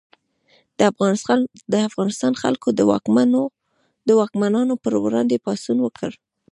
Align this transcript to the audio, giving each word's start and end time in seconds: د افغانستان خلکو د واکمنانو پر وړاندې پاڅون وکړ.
د 1.71 1.73
افغانستان 1.89 2.33
خلکو 2.41 2.67
د 4.07 4.11
واکمنانو 4.19 4.73
پر 4.83 4.93
وړاندې 5.03 5.41
پاڅون 5.45 5.77
وکړ. 5.81 6.11